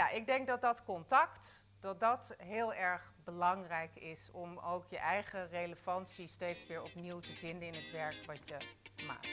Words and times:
Ja, 0.00 0.10
ik 0.10 0.26
denk 0.26 0.46
dat 0.46 0.60
dat 0.60 0.84
contact, 0.84 1.56
dat 1.80 2.00
dat 2.00 2.34
heel 2.38 2.74
erg 2.74 3.12
belangrijk 3.24 3.90
is 3.94 4.28
om 4.32 4.58
ook 4.58 4.84
je 4.88 4.98
eigen 4.98 5.48
relevantie 5.50 6.28
steeds 6.28 6.66
weer 6.66 6.82
opnieuw 6.82 7.20
te 7.20 7.32
vinden 7.32 7.68
in 7.68 7.74
het 7.74 7.90
werk 7.92 8.16
wat 8.26 8.38
je 8.44 8.56
maakt. 9.06 9.28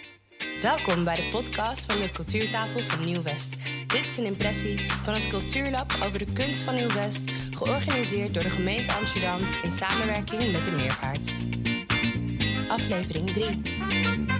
Welkom 0.61 1.03
bij 1.03 1.15
de 1.15 1.29
podcast 1.31 1.91
van 1.91 2.01
de 2.01 2.11
Cultuurtafel 2.11 2.79
van 2.79 3.05
Nieuw-West. 3.05 3.51
Dit 3.87 4.01
is 4.01 4.17
een 4.17 4.25
impressie 4.25 4.91
van 4.91 5.13
het 5.13 5.27
Cultuurlab 5.27 5.91
over 6.05 6.19
de 6.19 6.33
kunst 6.33 6.61
van 6.61 6.75
Nieuw-West, 6.75 7.31
georganiseerd 7.31 8.33
door 8.33 8.43
de 8.43 8.49
gemeente 8.49 8.93
Amsterdam 8.93 9.39
in 9.63 9.71
samenwerking 9.71 10.51
met 10.51 10.65
de 10.65 10.71
Meervaart. 10.71 11.27
Aflevering 12.69 13.31
3. 13.33 14.36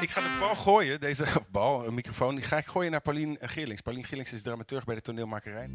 Ik 0.00 0.10
ga 0.10 0.20
de 0.20 0.36
bal 0.40 0.54
gooien, 0.54 1.00
deze 1.00 1.24
bal, 1.50 1.86
een 1.86 1.94
microfoon, 1.94 2.34
die 2.34 2.44
ga 2.44 2.56
ik 2.56 2.66
gooien 2.66 2.90
naar 2.90 3.00
Paulien 3.00 3.38
Geerlings. 3.40 3.80
Paulien 3.80 4.04
Geerlings 4.04 4.32
is 4.32 4.42
dramaturg 4.42 4.84
bij 4.84 4.94
de 4.94 5.00
toneelmakerij. 5.00 5.70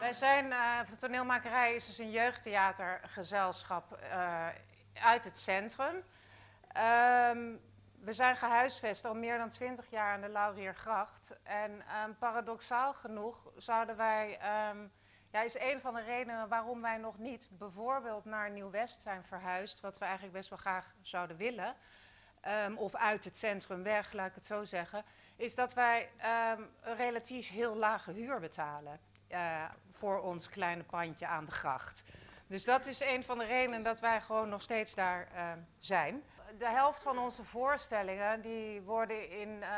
Wij 0.00 0.12
zijn, 0.12 0.46
uh, 0.46 0.78
de 0.90 0.96
toneelmakerij 0.96 1.74
is 1.74 1.86
dus 1.86 1.98
een 1.98 2.10
jeugdtheatergezelschap 2.10 3.98
uh, 4.02 4.46
uit 4.92 5.24
het 5.24 5.38
centrum. 5.38 5.94
Um, 5.94 7.60
we 8.00 8.12
zijn 8.12 8.36
gehuisvest 8.36 9.04
al 9.04 9.14
meer 9.14 9.38
dan 9.38 9.48
twintig 9.48 9.90
jaar 9.90 10.14
aan 10.14 10.20
de 10.20 10.28
Lauriergracht. 10.28 11.36
En 11.42 11.70
um, 11.70 12.16
paradoxaal 12.18 12.94
genoeg 12.94 13.50
zouden 13.56 13.96
wij... 13.96 14.38
Um, 14.70 14.90
ja, 15.34 15.42
is 15.42 15.58
een 15.58 15.80
van 15.80 15.94
de 15.94 16.02
redenen 16.02 16.48
waarom 16.48 16.80
wij 16.80 16.96
nog 16.96 17.18
niet 17.18 17.48
bijvoorbeeld 17.50 18.24
naar 18.24 18.50
Nieuw-West 18.50 19.02
zijn 19.02 19.24
verhuisd, 19.24 19.80
wat 19.80 19.98
we 19.98 20.04
eigenlijk 20.04 20.34
best 20.34 20.48
wel 20.48 20.58
graag 20.58 20.94
zouden 21.02 21.36
willen, 21.36 21.74
um, 22.48 22.76
of 22.78 22.94
uit 22.94 23.24
het 23.24 23.38
centrum 23.38 23.82
weg, 23.82 24.12
laat 24.12 24.28
ik 24.28 24.34
het 24.34 24.46
zo 24.46 24.64
zeggen, 24.64 25.04
is 25.36 25.54
dat 25.54 25.74
wij 25.74 26.10
um, 26.56 26.70
een 26.80 26.96
relatief 26.96 27.50
heel 27.50 27.76
lage 27.76 28.12
huur 28.12 28.40
betalen 28.40 29.00
uh, 29.28 29.64
voor 29.90 30.22
ons 30.22 30.48
kleine 30.48 30.82
pandje 30.82 31.26
aan 31.26 31.44
de 31.44 31.50
gracht. 31.50 32.04
Dus 32.46 32.64
dat 32.64 32.86
is 32.86 33.00
een 33.00 33.24
van 33.24 33.38
de 33.38 33.44
redenen 33.44 33.82
dat 33.82 34.00
wij 34.00 34.20
gewoon 34.20 34.48
nog 34.48 34.62
steeds 34.62 34.94
daar 34.94 35.28
uh, 35.34 35.52
zijn. 35.78 36.22
De 36.58 36.68
helft 36.68 37.02
van 37.02 37.18
onze 37.18 37.44
voorstellingen 37.44 38.40
die 38.40 38.82
worden 38.82 39.30
in, 39.30 39.48
uh, 39.48 39.68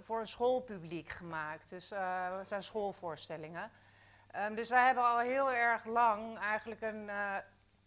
voor 0.00 0.20
een 0.20 0.26
schoolpubliek 0.26 1.08
gemaakt. 1.08 1.70
Dus 1.70 1.92
uh, 1.92 2.36
het 2.38 2.48
zijn 2.48 2.62
schoolvoorstellingen. 2.62 3.70
Dus 4.54 4.68
wij 4.68 4.86
hebben 4.86 5.04
al 5.04 5.18
heel 5.18 5.52
erg 5.52 5.84
lang 5.84 6.38
eigenlijk 6.38 6.80
een 6.80 7.10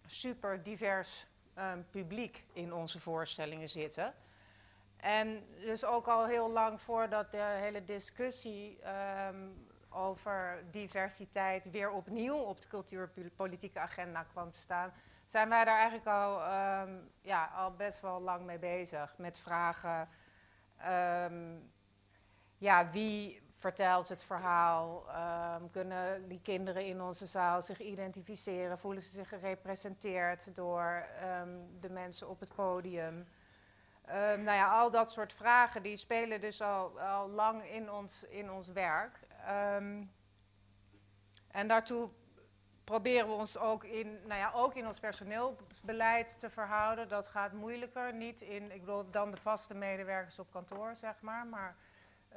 super 0.06 0.64
divers 0.64 1.28
um, 1.58 1.86
publiek 1.90 2.44
in 2.54 2.73
onze 2.73 3.00
voorstellingen 3.00 3.70
zitten. 3.70 4.14
En 4.98 5.46
dus 5.60 5.86
ook 5.86 6.08
al 6.08 6.26
heel 6.26 6.52
lang 6.52 6.82
voordat 6.82 7.32
de 7.32 7.58
hele 7.60 7.84
discussie 7.84 8.80
um, 9.28 9.68
over 9.90 10.64
diversiteit 10.72 11.72
weer 11.72 11.92
opnieuw 11.92 12.38
op 12.38 12.62
de 12.62 12.68
cultuurpolitieke 12.68 13.80
agenda 13.80 14.23
kwam 14.23 14.52
te 14.52 14.60
staan, 14.60 14.94
zijn 15.26 15.50
wij 15.50 15.66
daar 15.66 15.78
eigenlijk 15.78 16.08
al, 16.08 16.40
ja, 17.22 17.52
al 17.56 17.72
best 17.72 18.00
wel 18.00 18.22
lang 18.22 18.45
mee 18.45 18.60
bezig. 18.60 19.17
Met 19.17 19.40
vragen, 19.40 20.10
ja, 22.58 22.90
wie 22.92 23.42
vertelt 23.64 24.09
het 24.09 24.23
verhaal? 24.23 25.06
Um, 25.61 25.72
kunnen 25.72 26.28
die 26.28 26.42
kinderen 26.42 26.86
in 26.86 27.02
onze 27.02 27.25
zaal 27.25 27.61
zich 27.61 27.80
identificeren? 27.80 28.80
Voelen 28.80 29.02
ze 29.02 29.09
zich 29.09 29.30
gerepresenteerd 29.30 30.55
door 30.55 31.05
um, 31.42 31.80
de 31.80 31.89
mensen 31.89 32.30
op 32.30 32.39
het 32.39 32.55
podium? 32.55 33.16
Um, 33.16 34.44
nou 34.44 34.58
ja, 34.58 34.80
al 34.80 34.92
dat 34.92 35.11
soort 35.11 35.33
vragen 35.33 35.83
die 35.83 35.95
spelen 35.95 36.42
dus 36.42 36.61
al, 36.61 37.00
al 37.00 37.30
lang 37.30 37.64
in 37.64 37.92
ons, 37.92 38.23
in 38.23 38.52
ons 38.52 38.67
werk. 38.67 39.20
en 41.52 41.67
daartoe 41.67 42.09
proberen 42.83 43.27
we 43.27 43.33
ons 43.33 43.58
ook 43.58 43.83
in, 43.83 44.20
nou 44.27 44.39
ja, 44.39 44.52
ook 44.53 44.75
in 44.75 44.88
ons 44.88 44.99
personeelbeleid 44.99 46.39
te 46.39 46.49
verhouden. 46.49 47.08
Dat 47.08 47.27
gaat 47.27 47.54
moeilijker. 47.54 48.14
Niet 48.14 48.42
in, 48.42 48.71
ik 48.71 48.80
bedoel, 48.80 49.09
dan 49.11 49.32
de 49.32 49.38
vaste 49.38 49.73
medewerkers 49.73 50.39
op 50.39 50.52
kantoor, 50.52 50.95
zeg 50.95 51.21
maar. 51.21 51.45
Maar 51.48 51.76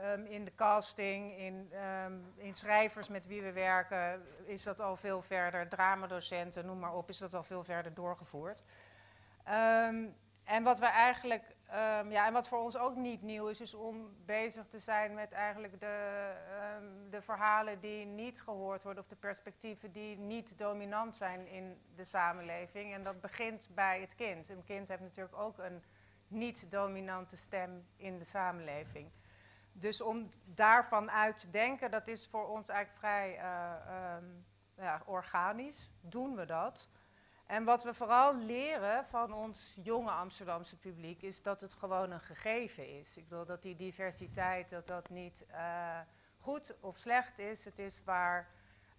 Um, 0.05 0.27
in 0.27 0.45
de 0.45 0.55
casting, 0.55 1.39
in, 1.39 1.73
um, 2.05 2.33
in, 2.37 2.55
schrijvers 2.55 3.09
met 3.09 3.27
wie 3.27 3.43
we 3.43 3.53
werken, 3.53 4.27
is 4.45 4.63
dat 4.63 4.81
al 4.81 4.97
veel 4.97 5.23
verder. 5.23 5.69
Dramadocenten, 5.69 6.67
noem 6.67 6.79
maar 6.79 6.95
op, 6.95 7.09
is 7.09 7.19
dat 7.19 7.35
al 7.35 7.43
veel 7.43 7.65
verder 7.65 7.95
doorgevoerd. 7.95 8.63
Um, 9.49 10.15
en 10.45 10.63
wat 10.63 10.79
we 10.79 10.87
eigenlijk, 10.87 11.57
ja, 12.09 12.27
en 12.27 12.33
wat 12.33 12.49
voor 12.49 12.59
ons 12.59 12.77
ook 12.77 12.97
niet 12.97 13.23
nieuw 13.23 13.47
is, 13.47 13.61
is 13.61 13.75
om 13.75 14.17
bezig 14.25 14.67
te 14.67 14.79
zijn 14.79 15.15
met 15.15 15.33
eigenlijk 15.33 15.81
de, 15.81 16.33
de 17.11 17.23
verhalen 17.23 17.81
die 17.81 18.05
niet 18.05 18.43
gehoord 18.43 18.83
worden 18.83 19.03
of 19.03 19.09
de 19.09 19.17
perspectieven 19.17 19.93
die 19.93 20.17
niet 20.17 20.59
dominant 20.59 21.17
zijn 21.17 21.49
in 21.49 21.81
de 21.95 22.05
samenleving. 22.05 22.95
En 22.95 23.03
dat 23.03 23.21
begint 23.21 23.69
bij 23.75 24.01
het 24.01 24.15
kind. 24.15 24.49
Een 24.49 24.65
kind 24.65 24.89
heeft 24.89 25.01
natuurlijk 25.01 25.37
ook 25.37 25.59
een 25.59 25.83
niet-dominante 26.29 27.37
stem 27.37 27.87
in 27.97 28.19
de 28.19 28.25
samenleving. 28.25 29.11
Dus 29.79 30.01
om 30.01 30.29
daarvan 30.45 31.11
uit 31.11 31.39
te 31.39 31.51
denken, 31.51 31.91
dat 31.91 32.09
is 32.09 32.27
voor 32.27 32.49
ons 32.49 32.69
eigenlijk 32.69 32.99
vrij 32.99 33.39
uh, 33.39 34.17
um, 34.17 34.47
ja, 34.77 35.03
organisch. 35.05 35.91
Doen 36.01 36.35
we 36.35 36.45
dat. 36.45 36.89
En 37.47 37.65
wat 37.65 37.83
we 37.83 37.95
vooral 37.95 38.37
leren 38.37 39.07
van 39.07 39.33
ons 39.33 39.75
jonge 39.83 40.11
Amsterdamse 40.11 40.79
publiek 40.79 41.23
is 41.23 41.43
dat 41.43 41.61
het 41.61 41.75
gewoon 41.75 42.11
een 42.11 42.21
gegeven 42.21 42.99
is. 42.99 43.17
Ik 43.17 43.29
bedoel 43.29 43.45
dat 43.45 43.63
die 43.63 43.77
diversiteit, 43.77 44.71
dat 44.71 44.87
dat 44.87 45.09
niet 45.09 45.45
uh, 45.51 45.99
goed 46.39 46.75
of 46.81 46.99
slecht 46.99 47.39
is. 47.39 47.65
Het 47.65 47.79
is 47.79 48.05
waar 48.05 48.49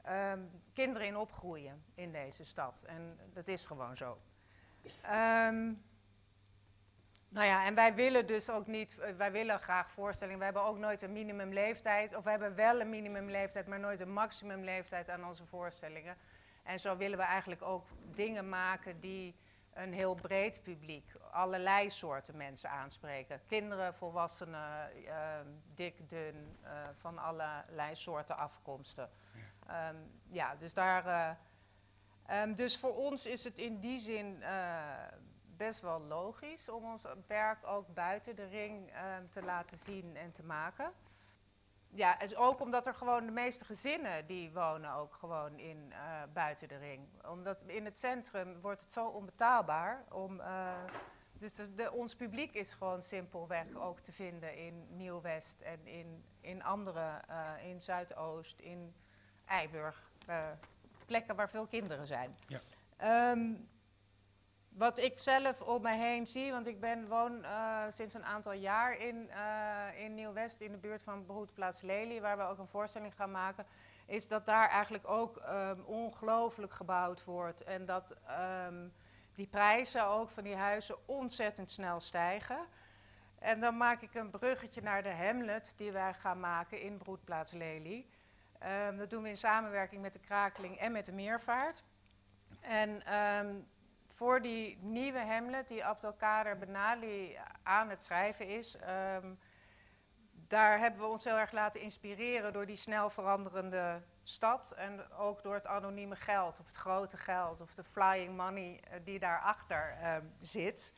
um, 0.10 0.62
kinderen 0.74 1.08
in 1.08 1.18
opgroeien 1.18 1.84
in 1.96 2.12
deze 2.12 2.44
stad. 2.44 2.84
En 2.84 3.20
dat 3.34 3.48
is 3.48 3.66
gewoon 3.66 3.98
zo. 3.98 4.18
Um, 5.12 5.84
nou 7.30 7.46
ja, 7.46 7.66
en 7.66 7.76
wij 7.76 7.96
willen 7.96 8.28
dus 8.28 8.50
ook 8.50 8.68
niet, 8.68 9.00
eh, 9.00 9.14
wij 9.16 9.32
willen 9.32 9.60
graag 9.60 9.92
voorstellingen. 9.92 10.40
We 10.40 10.46
hebben 10.46 10.64
ook 10.64 10.78
nooit 10.78 11.02
een 11.02 11.14
minimumleeftijd, 11.14 12.16
of 12.16 12.24
we 12.24 12.30
hebben 12.30 12.56
wel 12.56 12.82
een 12.82 12.90
minimumleeftijd, 12.90 13.68
maar 13.68 13.80
nooit 13.80 14.00
een 14.00 14.14
maximumleeftijd 14.14 15.10
aan 15.10 15.26
onze 15.26 15.46
voorstellingen. 15.46 16.18
En 16.64 16.80
zo 16.80 16.98
willen 16.98 17.18
we 17.18 17.24
eigenlijk 17.24 17.62
ook 17.62 17.88
dingen 18.16 18.50
maken 18.50 19.00
die 19.00 19.36
een 19.74 19.94
heel 19.94 20.16
breed 20.16 20.64
publiek, 20.64 21.12
allerlei 21.32 21.90
soorten 21.90 22.38
mensen 22.38 22.70
aanspreken. 22.70 23.42
Kinderen, 23.48 23.94
volwassenen, 23.96 24.90
uh, 25.06 25.14
dik, 25.76 26.10
dun, 26.10 26.58
uh, 26.64 26.70
van 26.98 27.18
allerlei 27.18 27.96
soorten 27.96 28.38
afkomsten. 28.38 29.10
Ja, 29.68 29.90
um, 29.90 30.12
ja 30.28 30.56
dus 30.56 30.74
daar. 30.74 31.06
Uh, 31.06 32.42
um, 32.42 32.56
dus 32.56 32.78
voor 32.78 32.96
ons 32.96 33.26
is 33.26 33.44
het 33.44 33.58
in 33.58 33.80
die 33.80 34.00
zin 34.00 34.44
best 35.58 35.82
wel 35.82 36.02
logisch 36.02 36.70
om 36.70 36.84
ons 36.92 37.02
werk 37.28 37.66
ook 37.66 37.94
buiten 37.94 38.36
de 38.36 38.46
ring 38.46 38.90
uh, 38.90 38.98
te 39.30 39.44
laten 39.44 39.78
zien 39.78 40.16
en 40.16 40.32
te 40.32 40.44
maken. 40.44 40.92
Ja, 41.90 42.20
is 42.20 42.36
ook 42.36 42.60
omdat 42.60 42.88
er 42.88 42.94
gewoon 42.94 43.26
de 43.26 43.32
meeste 43.32 43.66
gezinnen 43.66 44.26
die 44.28 44.52
wonen 44.52 44.94
ook 44.94 45.14
gewoon 45.14 45.60
in 45.60 45.86
uh, 45.90 45.98
buiten 46.34 46.68
de 46.68 46.78
ring. 46.78 47.08
Omdat 47.28 47.58
in 47.66 47.86
het 47.86 48.00
centrum 48.00 48.62
wordt 48.62 48.82
het 48.82 48.94
zo 48.94 49.08
onbetaalbaar 49.08 50.04
om. 50.10 50.40
Uh, 50.40 50.74
dus 51.34 51.56
de, 51.56 51.74
de, 51.74 51.92
ons 51.92 52.16
publiek 52.16 52.54
is 52.54 52.74
gewoon 52.74 53.04
simpelweg 53.04 53.76
ook 53.76 54.00
te 54.00 54.12
vinden 54.12 54.58
in 54.58 54.88
Nieuw-West 54.90 55.62
en 55.62 55.88
in, 55.88 56.24
in 56.42 56.64
andere, 56.64 57.22
uh, 57.30 57.70
in 57.70 57.82
Zuidoost, 57.82 58.60
in 58.60 58.96
Eiburg. 59.46 60.12
plekken 61.06 61.36
waar 61.36 61.50
veel 61.50 61.68
kinderen 61.68 62.08
zijn. 62.08 62.38
Ja. 62.48 63.32
Um, 63.32 63.68
wat 64.78 64.98
ik 65.00 65.20
zelf 65.20 65.62
om 65.62 65.82
mij 65.82 65.98
heen 65.98 66.28
zie, 66.28 66.52
want 66.52 66.68
ik 66.68 66.80
ben, 66.80 67.08
woon 67.08 67.42
uh, 67.42 67.84
sinds 67.90 68.14
een 68.14 68.26
aantal 68.26 68.52
jaar 68.54 68.98
in, 68.98 69.30
uh, 69.30 70.04
in 70.04 70.14
Nieuw-West, 70.14 70.62
in 70.62 70.72
de 70.72 70.78
buurt 70.78 71.04
van 71.04 71.26
Broedplaats 71.26 71.82
Lely, 71.82 72.22
waar 72.22 72.38
we 72.38 72.44
ook 72.44 72.58
een 72.58 72.68
voorstelling 72.68 73.14
gaan 73.16 73.32
maken, 73.32 73.66
is 74.06 74.28
dat 74.28 74.46
daar 74.46 74.70
eigenlijk 74.70 75.08
ook 75.08 75.42
um, 75.50 75.84
ongelooflijk 75.86 76.74
gebouwd 76.74 77.24
wordt. 77.24 77.64
En 77.64 77.86
dat 77.86 78.16
um, 78.68 78.94
die 79.36 79.48
prijzen 79.48 80.06
ook 80.06 80.30
van 80.30 80.44
die 80.44 80.56
huizen 80.56 80.96
ontzettend 81.06 81.72
snel 81.72 82.00
stijgen. 82.00 82.60
En 83.40 83.60
dan 83.60 83.78
maak 83.78 84.02
ik 84.02 84.14
een 84.14 84.30
bruggetje 84.30 84.82
naar 84.82 85.04
de 85.04 85.14
Hamlet 85.14 85.74
die 85.76 85.92
wij 85.92 86.14
gaan 86.14 86.40
maken 86.40 86.82
in 86.82 86.98
Broedplaats 86.98 87.52
Lely. 87.52 88.06
Um, 88.88 88.98
dat 88.98 89.10
doen 89.10 89.24
we 89.24 89.30
in 89.30 89.38
samenwerking 89.38 90.02
met 90.02 90.14
de 90.14 90.20
Krakeling 90.20 90.78
en 90.78 90.92
met 90.92 91.06
de 91.06 91.12
Meervaart. 91.12 91.84
En 92.62 93.02
voor 94.18 94.42
die 94.42 94.78
nieuwe 94.82 95.20
Hamlet, 95.20 95.68
die 95.68 95.86
Abdelkader 95.86 96.58
Benali 96.58 97.38
aan 97.64 97.90
het 97.90 98.04
schrijven 98.04 98.48
is, 98.48 98.76
um, 98.76 99.40
daar 100.48 100.80
hebben 100.80 101.00
we 101.00 101.08
ons 101.08 101.24
heel 101.24 101.38
erg 101.38 101.52
laten 101.52 101.82
inspireren 101.82 102.54
door 102.54 102.66
die 102.66 102.76
snel 102.76 103.10
veranderende 103.10 104.02
stad. 104.24 104.74
En 104.78 105.12
ook 105.12 105.44
door 105.44 105.54
het 105.54 105.66
anonieme 105.66 106.16
geld, 106.16 106.60
of 106.60 106.68
het 106.68 106.76
grote 106.76 107.18
geld, 107.18 107.62
of 107.62 107.74
de 107.74 107.84
flying 107.84 108.38
money 108.38 108.80
uh, 108.84 109.00
die 109.04 109.20
daarachter 109.20 109.98
um, 110.16 110.34
zit. 110.42 110.94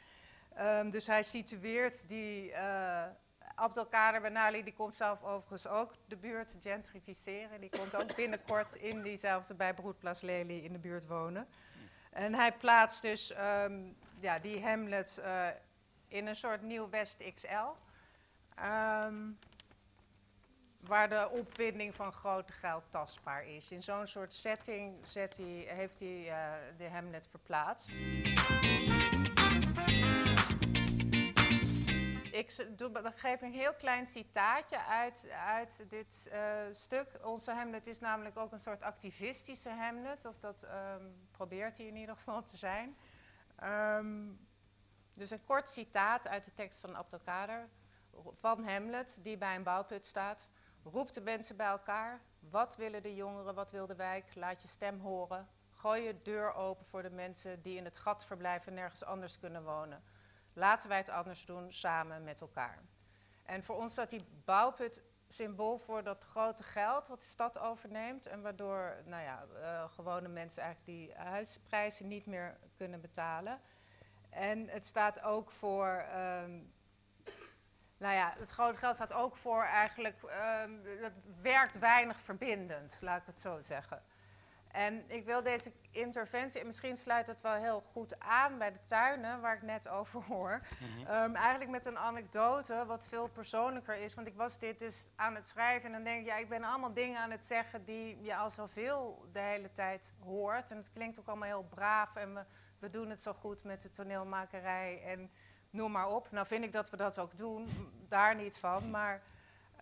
Um, 0.59 0.89
dus 0.89 1.07
hij 1.07 1.23
situeert 1.23 2.07
die 2.07 2.51
uh, 2.51 3.03
Abdelkader 3.55 4.21
Benali 4.21 4.63
die 4.63 4.73
komt 4.73 4.95
zelf 4.95 5.23
overigens 5.23 5.67
ook 5.67 5.93
de 6.07 6.17
buurt 6.17 6.55
gentrificeren. 6.59 7.61
Die 7.61 7.69
komt 7.69 7.95
ook 7.95 8.15
binnenkort 8.15 8.75
in 8.75 9.01
diezelfde 9.01 9.53
bij 9.53 9.73
Broedplas 9.73 10.21
Lely 10.21 10.59
in 10.59 10.73
de 10.73 10.79
buurt 10.79 11.07
wonen. 11.07 11.47
En 12.09 12.33
hij 12.33 12.51
plaatst 12.53 13.01
dus 13.01 13.31
ehm, 13.31 13.81
ja, 14.19 14.39
die 14.39 14.63
Hamlet 14.63 15.21
uh, 15.23 15.47
in 16.07 16.27
een 16.27 16.35
soort 16.35 16.61
nieuw 16.61 16.89
West 16.89 17.23
XL. 17.33 17.47
Um, 18.65 19.39
waar 20.79 21.09
de 21.09 21.29
opwinding 21.31 21.95
van 21.95 22.11
grote 22.11 22.53
geld 22.53 22.83
tastbaar 22.89 23.47
is. 23.47 23.71
In 23.71 23.83
zo'n 23.83 24.07
soort 24.07 24.33
setting 24.33 25.07
zet 25.07 25.37
hij, 25.37 25.65
heeft 25.67 25.99
hij 25.99 26.25
uh, 26.27 26.53
de 26.77 26.89
Hamlet 26.89 27.27
verplaatst. 27.27 27.91
Ik 32.39 32.77
doe, 32.77 33.13
geef 33.15 33.41
een 33.41 33.53
heel 33.53 33.73
klein 33.73 34.07
citaatje 34.07 34.85
uit, 34.85 35.29
uit 35.29 35.85
dit 35.89 36.29
uh, 36.31 36.39
stuk. 36.71 37.19
Onze 37.23 37.51
Hamlet 37.51 37.87
is 37.87 37.99
namelijk 37.99 38.37
ook 38.37 38.51
een 38.51 38.59
soort 38.59 38.81
activistische 38.81 39.69
Hamlet, 39.69 40.25
of 40.25 40.39
dat 40.39 40.63
um, 40.63 41.27
probeert 41.31 41.77
hij 41.77 41.87
in 41.87 41.95
ieder 41.95 42.15
geval 42.15 42.43
te 42.43 42.57
zijn. 42.57 42.97
Um, 43.63 44.47
dus 45.13 45.31
een 45.31 45.43
kort 45.43 45.69
citaat 45.69 46.27
uit 46.27 46.45
de 46.45 46.53
tekst 46.53 46.79
van 46.79 46.95
Abdelkader 46.95 47.69
van 48.33 48.67
Hamlet, 48.67 49.17
die 49.19 49.37
bij 49.37 49.55
een 49.55 49.63
bouwput 49.63 50.07
staat. 50.07 50.47
Roep 50.83 51.13
de 51.13 51.21
mensen 51.21 51.55
bij 51.55 51.67
elkaar. 51.67 52.21
Wat 52.39 52.75
willen 52.75 53.01
de 53.01 53.15
jongeren, 53.15 53.55
wat 53.55 53.71
wil 53.71 53.87
de 53.87 53.95
wijk? 53.95 54.35
Laat 54.35 54.61
je 54.61 54.67
stem 54.67 54.99
horen. 54.99 55.47
Gooi 55.71 56.03
je 56.03 56.21
deur 56.21 56.53
open 56.53 56.85
voor 56.85 57.01
de 57.01 57.09
mensen 57.09 57.61
die 57.61 57.77
in 57.77 57.85
het 57.85 57.97
gat 57.97 58.25
verblijven 58.25 58.67
en 58.67 58.73
nergens 58.73 59.03
anders 59.03 59.39
kunnen 59.39 59.63
wonen. 59.63 60.03
Laten 60.59 60.89
wij 60.89 60.97
het 60.97 61.09
anders 61.09 61.45
doen, 61.45 61.71
samen 61.71 62.23
met 62.23 62.41
elkaar. 62.41 62.79
En 63.43 63.63
voor 63.63 63.75
ons 63.75 63.91
staat 63.91 64.09
die 64.09 64.25
bouwput 64.45 65.03
symbool 65.27 65.77
voor 65.77 66.03
dat 66.03 66.23
grote 66.23 66.63
geld 66.63 67.07
wat 67.07 67.19
de 67.19 67.25
stad 67.25 67.57
overneemt. 67.57 68.27
En 68.27 68.41
waardoor 68.41 69.01
nou 69.05 69.23
ja, 69.23 69.45
uh, 69.61 69.91
gewone 69.91 70.27
mensen 70.27 70.63
eigenlijk 70.63 70.97
die 70.97 71.15
huisprijzen 71.15 72.07
niet 72.07 72.25
meer 72.25 72.57
kunnen 72.77 73.01
betalen. 73.01 73.61
En 74.29 74.67
het 74.67 74.85
staat 74.85 75.21
ook 75.21 75.51
voor 75.51 76.05
um, 76.15 76.73
nou 77.97 78.15
ja, 78.15 78.33
het 78.37 78.49
grote 78.49 78.77
geld 78.77 78.95
staat 78.95 79.13
ook 79.13 79.35
voor 79.35 79.63
eigenlijk, 79.63 80.21
um, 80.63 80.83
dat 81.01 81.11
werkt 81.41 81.79
weinig 81.79 82.19
verbindend, 82.19 82.97
laat 83.01 83.21
ik 83.21 83.27
het 83.27 83.41
zo 83.41 83.59
zeggen. 83.61 84.03
En 84.71 85.03
ik 85.07 85.25
wil 85.25 85.43
deze 85.43 85.71
interventie, 85.91 86.59
en 86.59 86.65
misschien 86.65 86.97
sluit 86.97 87.27
het 87.27 87.41
wel 87.41 87.53
heel 87.53 87.81
goed 87.81 88.19
aan 88.19 88.57
bij 88.57 88.71
de 88.71 88.85
tuinen, 88.85 89.41
waar 89.41 89.55
ik 89.55 89.61
net 89.61 89.87
over 89.87 90.23
hoor. 90.23 90.61
Mhm. 90.79 90.99
um, 90.99 91.35
eigenlijk 91.35 91.71
met 91.71 91.85
een 91.85 91.97
anekdote, 91.97 92.83
wat 92.85 93.05
veel 93.05 93.27
persoonlijker 93.27 93.95
is. 93.95 94.13
Want 94.13 94.27
ik 94.27 94.35
was 94.35 94.59
dit 94.59 94.79
dus 94.79 95.09
aan 95.15 95.35
het 95.35 95.47
schrijven 95.47 95.85
en 95.85 95.91
dan 95.91 96.03
denk 96.03 96.19
ik, 96.19 96.25
ja, 96.25 96.37
ik 96.37 96.49
ben 96.49 96.63
allemaal 96.63 96.93
dingen 96.93 97.19
aan 97.19 97.31
het 97.31 97.45
zeggen 97.45 97.85
die 97.85 98.21
je 98.21 98.35
al 98.35 98.49
zoveel 98.49 99.27
de 99.31 99.39
hele 99.39 99.71
tijd 99.71 100.13
hoort. 100.23 100.71
En 100.71 100.77
het 100.77 100.89
klinkt 100.93 101.19
ook 101.19 101.27
allemaal 101.27 101.47
heel 101.47 101.67
braaf 101.69 102.15
en 102.15 102.33
we, 102.33 102.43
we 102.79 102.89
doen 102.89 103.09
het 103.09 103.21
zo 103.21 103.33
goed 103.33 103.63
met 103.63 103.81
de 103.81 103.91
toneelmakerij. 103.91 105.01
En 105.03 105.31
noem 105.69 105.91
maar 105.91 106.09
op. 106.09 106.31
Nou 106.31 106.47
vind 106.47 106.63
ik 106.63 106.73
dat 106.73 106.89
we 106.89 106.97
dat 106.97 107.19
ook 107.19 107.37
doen, 107.37 107.67
daar 108.07 108.35
niet 108.35 108.57
van. 108.57 108.89
Maar 108.89 109.21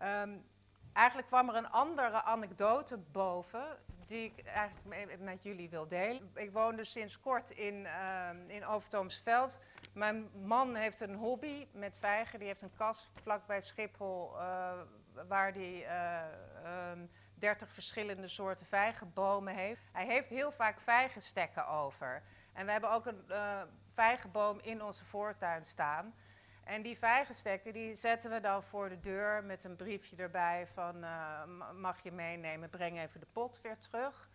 um, 0.04 0.46
eigenlijk 0.94 1.28
kwam 1.28 1.50
er 1.50 1.56
een 1.56 1.70
andere 1.70 2.24
anekdote 2.24 2.98
boven, 2.98 3.78
die 4.08 4.24
ik 4.24 4.46
eigenlijk 4.46 5.20
met 5.20 5.44
jullie 5.44 5.70
wil 5.70 5.88
delen. 5.88 6.32
Ik 6.34 6.52
woon 6.52 6.76
dus 6.76 6.92
sinds 6.92 7.20
kort 7.20 7.50
in, 7.50 7.88
um, 8.30 8.50
in 8.50 8.66
Overtoomsveld. 8.66 9.60
Mijn 9.94 10.30
man 10.46 10.76
heeft 10.76 11.00
een 11.00 11.16
hobby 11.16 11.68
met 11.72 11.98
vijgen. 11.98 12.40
Die 12.40 12.48
heeft 12.48 12.62
een 12.62 12.76
kas 12.76 13.10
vlakbij 13.22 13.62
Schiphol, 13.62 14.32
uh, 14.36 14.72
waar 15.28 15.54
hij 15.54 15.86
uh, 15.86 16.92
um, 16.92 17.10
30 17.36 17.72
verschillende 17.72 18.28
soorten 18.28 18.66
vijgenbomen 18.66 19.56
heeft. 19.56 19.82
Hij 19.92 20.06
heeft 20.06 20.30
heel 20.30 20.52
vaak 20.52 20.80
vijgenstekken 20.80 21.68
over. 21.68 22.24
En 22.54 22.66
we 22.66 22.72
hebben 22.72 22.92
ook 22.92 23.06
een 23.06 23.24
uh, 23.30 23.62
vijgenboom 23.94 24.60
in 24.62 24.84
onze 24.84 25.06
voortuin 25.06 25.66
staan. 25.66 26.14
En 26.68 26.82
die 26.82 26.98
vijgenstekken 26.98 27.74
die 27.74 27.96
zetten 27.96 28.32
we 28.32 28.40
dan 28.40 28.64
voor 28.64 28.90
de 28.90 29.00
deur 29.00 29.44
met 29.44 29.64
een 29.64 29.76
briefje 29.76 30.16
erbij 30.16 30.68
van 30.74 31.04
uh, 31.04 31.44
mag 31.74 32.04
je 32.04 32.12
meenemen, 32.12 32.70
breng 32.70 33.00
even 33.00 33.20
de 33.20 33.28
pot 33.32 33.62
weer 33.62 33.78
terug. 33.78 34.30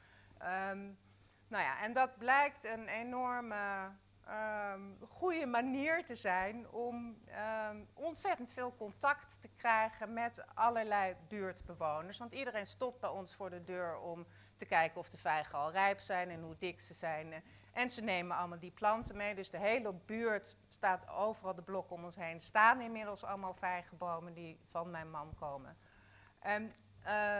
Um, 0.71 0.99
nou 1.49 1.65
ja, 1.65 1.83
en 1.83 1.93
dat 1.93 2.19
blijkt 2.19 2.65
een 2.65 2.89
enorme 2.89 3.91
um, 4.73 4.99
goede 5.09 5.47
manier 5.47 6.05
te 6.05 6.15
zijn 6.15 6.71
om 6.71 7.17
um, 7.71 7.89
ontzettend 7.95 8.53
veel 8.53 8.75
contact 8.77 9.41
te 9.41 9.49
krijgen 9.57 10.13
met 10.13 10.45
allerlei 10.55 11.17
buurtbewoners. 11.29 12.19
Want 12.19 12.33
iedereen 12.33 12.67
stopt 12.67 13.01
bij 13.01 13.11
ons 13.11 13.35
voor 13.35 13.51
de 13.51 13.65
deur 13.65 13.99
om 13.99 14.27
te 14.57 14.65
kijken 14.65 15.01
of 15.01 15.11
de 15.11 15.19
vijgen 15.19 15.59
al 15.59 15.71
rijp 15.71 16.01
zijn 16.01 16.31
en 16.31 16.43
hoe 16.43 16.57
dik 16.59 16.81
ze 16.81 16.95
zijn. 16.95 17.43
En 17.73 17.91
ze 17.91 18.03
nemen 18.03 18.37
allemaal 18.37 18.59
die 18.59 18.71
planten 18.71 19.17
mee. 19.17 19.35
Dus 19.35 19.51
de 19.51 19.59
hele 19.59 19.93
buurt 19.93 20.57
staat 20.69 21.09
overal 21.09 21.55
de 21.55 21.63
blokken 21.63 21.97
om 21.97 22.05
ons 22.05 22.17
heen. 22.17 22.41
Staan 22.41 22.81
inmiddels 22.81 23.25
allemaal 23.25 23.55
vijgenbomen 23.55 24.35
die 24.35 24.59
van 24.71 24.91
mijn 24.91 25.11
man 25.11 25.35
komen. 25.35 25.77
En 26.39 26.75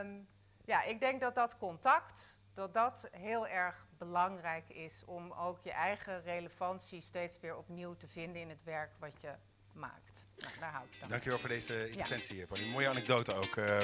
um, 0.03 0.29
ja, 0.65 0.83
ik 0.83 1.01
denk 1.01 1.21
dat 1.21 1.35
dat 1.35 1.59
contact, 1.59 2.35
dat 2.55 2.75
dat 2.75 3.09
heel 3.11 3.49
erg 3.49 3.87
belangrijk 3.99 4.69
is 4.69 5.05
om 5.05 5.33
ook 5.33 5.61
je 5.61 5.73
eigen 5.73 6.23
relevantie 6.23 7.01
steeds 7.01 7.41
weer 7.41 7.57
opnieuw 7.57 7.95
te 7.95 8.09
vinden 8.09 8.43
in 8.43 8.49
het 8.49 8.65
werk 8.65 8.91
wat 8.99 9.21
je 9.21 9.33
maakt. 9.73 10.12
Nou, 10.39 10.53
daar 10.61 10.73
hou 10.73 10.85
ik 10.91 11.01
dan. 11.01 11.09
Dankjewel 11.09 11.39
voor 11.39 11.49
deze 11.49 11.91
interventie, 11.91 12.37
ja. 12.37 12.47
Pauline. 12.47 12.71
Mooie 12.71 12.89
anekdote 12.89 13.35
ook. 13.35 13.57
Uh, 13.57 13.83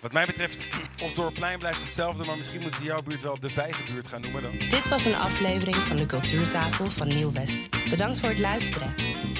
wat 0.00 0.12
mij 0.12 0.26
betreft, 0.26 0.64
ons 1.02 1.14
dorpplein 1.14 1.58
blijft 1.58 1.80
hetzelfde, 1.80 2.24
maar 2.24 2.36
misschien 2.36 2.60
moeten 2.60 2.78
ze 2.78 2.86
jouw 2.86 3.02
buurt 3.02 3.22
wel 3.22 3.40
de 3.40 3.50
Vijgenbuurt 3.50 4.08
gaan 4.08 4.20
noemen 4.20 4.42
dan. 4.42 4.58
Dit 4.58 4.88
was 4.88 5.04
een 5.04 5.14
aflevering 5.14 5.76
van 5.76 5.96
de 5.96 6.06
Cultuurtafel 6.06 6.90
van 6.90 7.08
Nieuw-West. 7.08 7.88
Bedankt 7.88 8.20
voor 8.20 8.28
het 8.28 8.38
luisteren. 8.38 8.94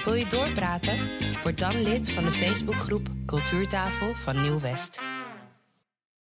Wil 0.04 0.14
je 0.14 0.26
doorpraten? 0.26 0.98
Word 1.42 1.58
dan 1.58 1.82
lid 1.82 2.10
van 2.10 2.24
de 2.24 2.32
Facebookgroep 2.32 3.08
Cultuurtafel 3.26 4.14
van 4.14 4.42
Nieuw-West. 4.42 5.09